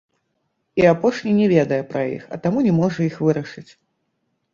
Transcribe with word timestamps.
І 0.81 0.85
апошні 0.91 1.33
не 1.39 1.45
ведае 1.51 1.79
пра 1.91 2.01
іх, 2.13 2.23
а 2.37 2.39
таму 2.45 2.63
не 2.69 2.73
можа 2.79 2.99
іх 3.09 3.21
вырашыць. 3.27 3.67